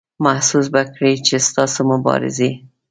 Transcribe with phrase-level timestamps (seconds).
[0.25, 2.51] محسوس به کړئ چې ستاسو مبارزې.